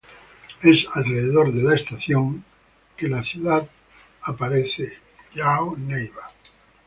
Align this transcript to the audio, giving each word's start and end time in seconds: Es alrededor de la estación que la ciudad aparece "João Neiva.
Es 0.63 0.87
alrededor 0.93 1.53
de 1.53 1.61
la 1.61 1.75
estación 1.75 2.43
que 2.97 3.07
la 3.07 3.21
ciudad 3.23 3.69
aparece 4.23 4.97
"João 5.35 5.77
Neiva. 5.77 6.31